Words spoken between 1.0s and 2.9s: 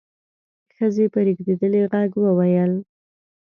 په رېږدېدلي غږ وويل: